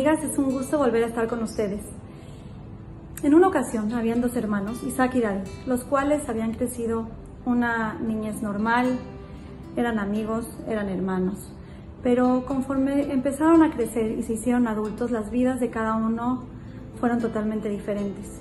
amigas, 0.00 0.24
es 0.24 0.38
un 0.38 0.50
gusto 0.50 0.78
volver 0.78 1.04
a 1.04 1.08
estar 1.08 1.28
con 1.28 1.42
ustedes. 1.42 1.82
En 3.22 3.34
una 3.34 3.48
ocasión 3.48 3.92
habían 3.92 4.22
dos 4.22 4.34
hermanos, 4.34 4.82
Isaac 4.82 5.14
y 5.16 5.20
David, 5.20 5.46
los 5.66 5.84
cuales 5.84 6.26
habían 6.26 6.54
crecido 6.54 7.06
una 7.44 7.98
niñez 8.00 8.40
normal, 8.40 8.98
eran 9.76 9.98
amigos, 9.98 10.48
eran 10.66 10.88
hermanos. 10.88 11.52
Pero 12.02 12.46
conforme 12.46 13.12
empezaron 13.12 13.62
a 13.62 13.70
crecer 13.72 14.12
y 14.12 14.22
se 14.22 14.32
hicieron 14.32 14.66
adultos, 14.68 15.10
las 15.10 15.30
vidas 15.30 15.60
de 15.60 15.68
cada 15.68 15.96
uno 15.96 16.44
fueron 16.98 17.18
totalmente 17.18 17.68
diferentes. 17.68 18.40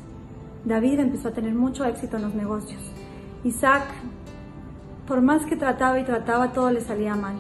David 0.64 1.00
empezó 1.00 1.28
a 1.28 1.34
tener 1.34 1.54
mucho 1.54 1.84
éxito 1.84 2.16
en 2.16 2.24
los 2.24 2.36
negocios. 2.36 2.82
Isaac, 3.44 3.84
por 5.06 5.22
más 5.22 5.46
que 5.46 5.58
trataba 5.58 6.00
y 6.00 6.06
trataba, 6.06 6.54
todo 6.54 6.72
le 6.72 6.80
salía 6.80 7.16
mal. 7.16 7.36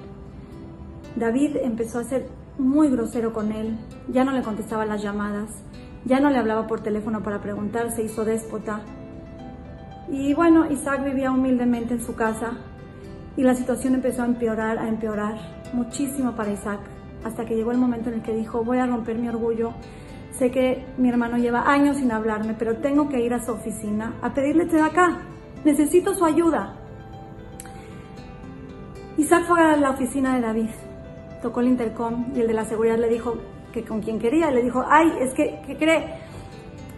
David 1.16 1.56
empezó 1.62 2.00
a 2.00 2.04
ser 2.04 2.28
muy 2.60 2.90
grosero 2.90 3.32
con 3.32 3.52
él, 3.52 3.78
ya 4.10 4.24
no 4.24 4.34
le 4.34 4.44
contestaba 4.44 4.86
las 4.86 5.02
llamadas, 5.02 5.50
ya 6.06 6.20
no 6.20 6.30
le 6.30 6.38
hablaba 6.38 6.68
por 6.68 6.82
teléfono 6.82 7.24
para 7.24 7.42
preguntar, 7.42 7.92
se 7.92 8.04
hizo 8.04 8.26
déspota. 8.26 8.82
Y 10.10 10.34
bueno, 10.34 10.70
Isaac 10.70 11.04
vivía 11.04 11.32
humildemente 11.32 11.94
en 11.94 12.02
su 12.02 12.16
casa 12.16 12.58
y 13.38 13.44
la 13.44 13.56
situación 13.56 13.96
empezó 13.96 14.24
a 14.24 14.26
empeorar, 14.26 14.78
a 14.78 14.90
empeorar 14.90 15.38
muchísimo 15.74 16.36
para 16.36 16.52
Isaac, 16.52 16.82
hasta 17.24 17.46
que 17.46 17.56
llegó 17.56 17.72
el 17.72 17.78
momento 17.78 18.10
en 18.10 18.16
el 18.16 18.22
que 18.22 18.36
dijo, 18.36 18.64
voy 18.64 18.80
a 18.80 18.86
romper 18.86 19.18
mi 19.18 19.30
orgullo, 19.30 19.74
sé 20.32 20.52
que 20.52 20.86
mi 20.98 21.10
hermano 21.10 21.38
lleva 21.38 21.72
años 21.72 21.98
sin 21.98 22.12
hablarme, 22.12 22.56
pero 22.60 22.78
tengo 22.78 23.08
que 23.08 23.22
ir 23.22 23.34
a 23.34 23.42
su 23.42 23.54
oficina 23.54 24.16
a 24.22 24.34
pedirle 24.34 24.66
de 24.66 24.82
acá, 24.82 25.18
necesito 25.64 26.14
su 26.14 26.26
ayuda. 26.26 26.76
Isaac 29.18 29.46
fue 29.48 29.62
a 29.62 29.78
la 29.78 29.92
oficina 29.92 30.36
de 30.36 30.42
David 30.42 30.70
tocó 31.42 31.62
el 31.62 31.68
intercom 31.68 32.28
y 32.36 32.42
el 32.42 32.48
de 32.48 32.54
la 32.54 32.66
seguridad 32.66 32.98
le 32.98 33.10
dijo 33.10 33.36
que 33.72 33.84
con 33.84 34.02
quien 34.02 34.20
quería, 34.20 34.52
le 34.52 34.64
dijo, 34.64 34.84
ay, 34.88 35.12
es 35.22 35.34
que, 35.34 35.62
¿qué 35.66 35.78
cree? 35.78 36.06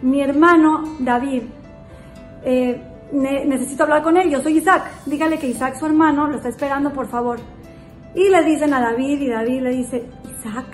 Mi 0.02 0.20
hermano 0.20 0.82
David, 0.98 1.42
eh, 2.44 2.82
necesito 3.12 3.84
hablar 3.84 4.02
con 4.02 4.16
él, 4.16 4.30
yo 4.30 4.40
soy 4.40 4.58
Isaac, 4.58 4.90
dígale 5.06 5.38
que 5.38 5.48
Isaac, 5.48 5.76
su 5.78 5.86
hermano, 5.86 6.26
lo 6.28 6.36
está 6.36 6.48
esperando, 6.48 6.92
por 6.92 7.08
favor. 7.08 7.38
Y 8.14 8.28
le 8.28 8.42
dicen 8.42 8.74
a 8.74 8.80
David 8.80 9.20
y 9.20 9.28
David 9.28 9.60
le 9.62 9.70
dice, 9.70 10.04
Isaac, 10.38 10.66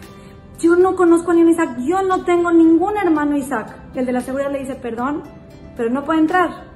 yo 0.59 0.77
no 0.77 0.97
conozco 0.97 1.31
a 1.31 1.35
ningún 1.35 1.53
Isaac, 1.53 1.77
yo 1.79 2.03
no 2.03 2.25
tengo 2.25 2.51
ningún 2.51 2.97
hermano 2.97 3.37
Isaac. 3.37 3.77
El 3.95 4.07
de 4.07 4.13
la 4.13 4.21
seguridad 4.21 4.51
le 4.51 4.61
dice, 4.61 4.75
perdón, 4.75 5.23
pero 5.77 5.91
no 5.91 6.05
puede 6.05 6.21
entrar. 6.21 6.69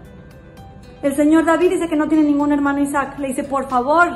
El 1.03 1.17
señor 1.17 1.45
David 1.45 1.71
dice 1.71 1.89
que 1.89 1.97
no 1.97 2.09
tiene 2.09 2.23
ningún 2.25 2.53
hermano 2.53 2.81
Isaac. 2.81 3.19
Le 3.19 3.29
dice, 3.29 3.43
por 3.43 3.69
favor, 3.69 4.09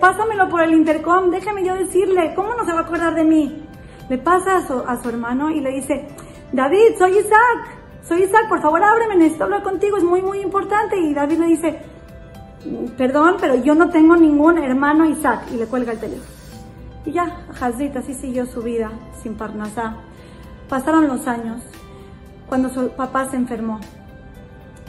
pásamelo 0.00 0.48
por 0.48 0.62
el 0.62 0.72
intercom, 0.72 1.30
déjame 1.30 1.64
yo 1.64 1.74
decirle, 1.74 2.32
¿cómo 2.34 2.54
no 2.54 2.64
se 2.64 2.72
va 2.72 2.80
a 2.80 2.82
acordar 2.82 3.14
de 3.14 3.24
mí? 3.24 3.66
Le 4.08 4.18
pasa 4.18 4.56
a 4.56 4.66
su, 4.66 4.74
a 4.74 5.00
su 5.00 5.08
hermano 5.08 5.50
y 5.50 5.60
le 5.60 5.70
dice, 5.70 6.08
David, 6.52 6.96
soy 6.98 7.18
Isaac, 7.18 7.80
soy 8.02 8.24
Isaac, 8.24 8.48
por 8.48 8.60
favor 8.60 8.82
ábreme, 8.82 9.16
necesito 9.16 9.44
hablar 9.44 9.62
contigo, 9.62 9.96
es 9.96 10.04
muy, 10.04 10.22
muy 10.22 10.40
importante. 10.40 10.98
Y 10.98 11.14
David 11.14 11.38
le 11.38 11.46
dice, 11.46 11.78
perdón, 12.96 13.36
pero 13.40 13.54
yo 13.56 13.74
no 13.74 13.90
tengo 13.90 14.16
ningún 14.16 14.58
hermano 14.58 15.04
Isaac. 15.04 15.42
Y 15.52 15.56
le 15.56 15.66
cuelga 15.66 15.92
el 15.92 16.00
teléfono. 16.00 16.30
Y 17.04 17.12
ya, 17.12 17.46
Hazit 17.60 17.96
así 17.96 18.14
siguió 18.14 18.46
su 18.46 18.62
vida, 18.62 18.90
sin 19.22 19.34
Parnasá. 19.34 19.96
Pasaron 20.68 21.06
los 21.06 21.26
años, 21.26 21.62
cuando 22.48 22.68
su 22.68 22.90
papá 22.90 23.26
se 23.26 23.36
enfermó 23.36 23.80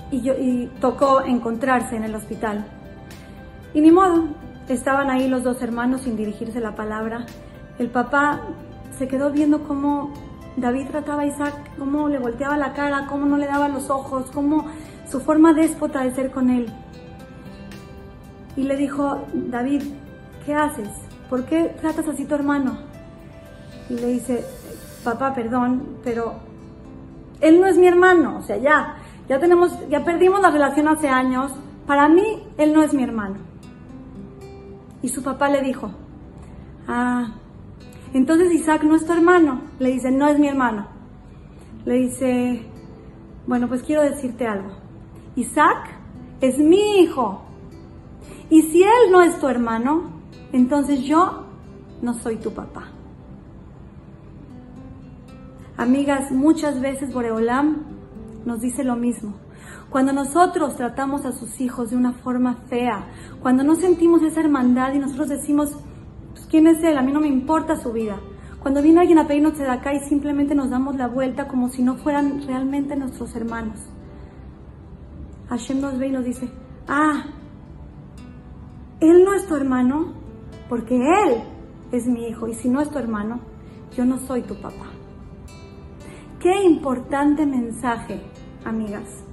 y, 0.10 0.22
yo, 0.22 0.34
y 0.34 0.70
tocó 0.80 1.22
encontrarse 1.22 1.96
en 1.96 2.04
el 2.04 2.16
hospital. 2.16 2.66
Y 3.74 3.82
ni 3.82 3.92
modo, 3.92 4.26
Estaban 4.72 5.10
ahí 5.10 5.28
los 5.28 5.44
dos 5.44 5.62
hermanos 5.62 6.04
sin 6.04 6.16
dirigirse 6.16 6.62
la 6.62 6.76
palabra. 6.76 7.26
El 7.78 7.90
papá 7.90 8.40
se 8.98 9.06
quedó 9.10 9.30
viendo 9.30 9.64
cómo 9.64 10.14
David 10.56 10.88
trataba 10.88 11.24
a 11.24 11.26
Isaac, 11.26 11.54
cómo 11.78 12.08
le 12.08 12.20
volteaba 12.20 12.56
la 12.56 12.72
cara, 12.72 13.06
cómo 13.10 13.26
no 13.26 13.36
le 13.36 13.48
daba 13.48 13.68
los 13.68 13.90
ojos, 13.90 14.32
cómo 14.32 14.68
su 15.10 15.20
forma 15.20 15.52
déspota 15.52 16.04
de 16.04 16.16
ser 16.16 16.32
con 16.32 16.50
él. 16.50 16.72
Y 18.56 18.64
le 18.64 18.78
dijo, 18.78 19.28
David, 19.34 19.84
¿qué 20.46 20.56
haces? 20.56 20.88
¿Por 21.30 21.44
qué 21.44 21.76
tratas 21.82 22.08
así 22.08 22.24
a 22.24 22.28
tu 22.30 22.36
hermano? 22.36 22.78
Y 23.90 23.96
le 23.96 24.08
dice, 24.08 24.46
papá, 25.04 25.34
perdón, 25.34 25.98
pero 26.02 26.36
él 27.42 27.60
no 27.60 27.68
es 27.68 27.78
mi 27.78 27.88
hermano, 27.88 28.38
o 28.38 28.42
sea, 28.42 28.56
ya, 28.56 28.96
ya 29.28 29.38
tenemos, 29.38 29.78
ya 29.90 30.06
perdimos 30.06 30.40
la 30.40 30.50
relación 30.50 30.88
hace 30.88 31.10
años. 31.10 31.52
Para 31.86 32.08
mí, 32.08 32.48
él 32.58 32.72
no 32.72 32.84
es 32.84 32.94
mi 32.94 33.04
hermano. 33.04 33.51
Y 35.02 35.10
su 35.10 35.24
papá 35.24 35.50
le 35.50 35.62
dijo, 35.62 35.92
ah, 36.88 37.36
entonces 38.14 38.54
Isaac 38.54 38.84
no 38.84 38.96
es 38.96 39.06
tu 39.06 39.14
hermano. 39.14 39.62
Le 39.80 39.92
dice, 39.92 40.12
no 40.12 40.28
es 40.28 40.38
mi 40.38 40.48
hermano. 40.48 40.88
Le 41.86 41.96
dice, 41.96 42.66
bueno, 43.48 43.68
pues 43.68 43.84
quiero 43.84 44.02
decirte 44.04 44.46
algo. 44.48 44.70
Isaac 45.36 45.90
es 46.42 46.58
mi 46.60 47.00
hijo. 47.00 47.42
Y 48.50 48.64
si 48.64 48.84
él 48.84 49.12
no 49.12 49.22
es 49.22 49.40
tu 49.40 49.48
hermano, 49.48 50.12
entonces 50.52 51.04
yo 51.04 51.46
no 52.02 52.14
soy 52.16 52.38
tu 52.38 52.54
papá. 52.54 52.90
Amigas, 55.78 56.32
muchas 56.32 56.82
veces 56.82 57.14
Boreolam 57.14 57.84
nos 58.46 58.60
dice 58.62 58.84
lo 58.84 58.96
mismo. 58.96 59.34
Cuando 59.92 60.14
nosotros 60.14 60.78
tratamos 60.78 61.26
a 61.26 61.34
sus 61.34 61.60
hijos 61.60 61.90
de 61.90 61.98
una 61.98 62.14
forma 62.14 62.56
fea, 62.70 63.10
cuando 63.42 63.62
no 63.62 63.76
sentimos 63.76 64.24
esa 64.24 64.40
hermandad 64.40 64.94
y 64.94 65.00
nosotros 65.00 65.28
decimos, 65.28 65.76
pues, 66.32 66.46
¿quién 66.46 66.66
es 66.68 66.82
él? 66.82 66.98
A 66.98 67.02
mí 67.02 67.12
no 67.12 67.20
me 67.20 67.28
importa 67.28 67.76
su 67.76 67.92
vida. 67.92 68.18
Cuando 68.62 68.82
viene 68.82 69.02
alguien 69.02 69.20
a 69.20 69.28
pedirnos 69.28 69.58
de 69.58 69.68
acá 69.68 69.94
y 69.94 70.00
simplemente 70.00 70.56
nos 70.56 70.70
damos 70.70 70.96
la 70.96 71.10
vuelta 71.10 71.50
como 71.50 71.68
si 71.68 71.84
no 71.84 71.98
fueran 71.98 72.42
realmente 72.48 72.96
nuestros 72.96 73.36
hermanos. 73.36 73.80
Hashem 75.50 75.82
nos 75.82 76.00
ve 76.00 76.08
y 76.08 76.12
nos 76.12 76.24
dice, 76.24 76.50
ah, 76.88 77.26
él 79.02 79.26
no 79.26 79.34
es 79.34 79.46
tu 79.46 79.56
hermano 79.56 80.14
porque 80.70 80.96
él 80.96 81.44
es 81.92 82.08
mi 82.08 82.28
hijo 82.28 82.48
y 82.48 82.54
si 82.54 82.70
no 82.70 82.80
es 82.80 82.90
tu 82.90 82.98
hermano, 82.98 83.42
yo 83.94 84.06
no 84.06 84.20
soy 84.20 84.44
tu 84.44 84.56
papá. 84.56 84.86
Qué 86.40 86.64
importante 86.64 87.46
mensaje, 87.46 88.22
amigas. 88.64 89.26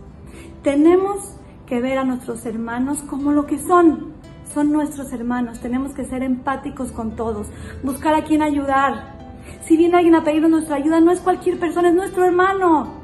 Tenemos 0.63 1.37
que 1.67 1.81
ver 1.81 1.99
a 1.99 2.05
nuestros 2.05 2.45
hermanos 2.47 3.03
como 3.03 3.33
lo 3.33 3.47
que 3.47 3.59
son. 3.59 4.15
Son 4.53 4.73
nuestros 4.73 5.13
hermanos. 5.13 5.61
Tenemos 5.61 5.93
que 5.93 6.05
ser 6.05 6.23
empáticos 6.23 6.93
con 6.93 7.17
todos. 7.17 7.49
Buscar 7.83 8.15
a 8.15 8.25
quien 8.25 8.43
ayudar. 8.43 9.17
Si 9.63 9.77
viene 9.77 9.97
alguien 9.97 10.15
a 10.15 10.25
pedirnos 10.25 10.51
nuestra 10.51 10.77
ayuda, 10.77 11.01
no 11.01 11.11
es 11.11 11.21
cualquier 11.21 11.59
persona, 11.59 11.89
es 11.89 11.95
nuestro 11.95 12.25
hermano. 12.25 12.95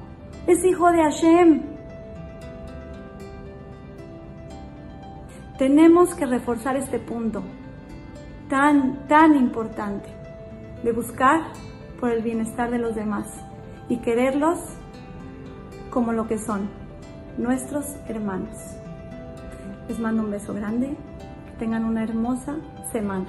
Es 0.47 0.65
hijo 0.65 0.91
de 0.91 1.03
Hashem. 1.03 1.63
Tenemos 5.59 6.15
que 6.15 6.27
reforzar 6.27 6.77
este 6.77 6.99
punto 6.99 7.43
tan, 8.49 9.07
tan 9.07 9.37
importante 9.37 10.09
de 10.83 10.93
buscar 10.93 11.53
por 12.01 12.11
el 12.11 12.23
bienestar 12.23 12.71
de 12.71 12.79
los 12.79 12.95
demás 12.95 13.27
y 13.89 13.99
quererlos 13.99 14.59
como 15.91 16.13
lo 16.13 16.27
que 16.27 16.39
son, 16.39 16.69
nuestros 17.39 17.97
hermanos. 18.09 18.77
Les 19.89 19.99
mando 19.99 20.23
un 20.23 20.31
beso 20.31 20.55
grande, 20.55 20.97
que 21.47 21.59
tengan 21.59 21.85
una 21.85 22.03
hermosa 22.03 22.57
semana. 22.93 23.27